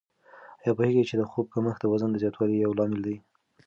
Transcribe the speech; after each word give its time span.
آیا 0.61 0.71
پوهېږئ 0.77 1.03
چې 1.09 1.15
د 1.17 1.23
خوب 1.31 1.45
کمښت 1.53 1.79
د 1.81 1.85
وزن 1.93 2.09
د 2.11 2.17
زیاتوالي 2.23 2.55
یو 2.57 2.77
لامل 2.77 2.99
دی؟ 3.07 3.15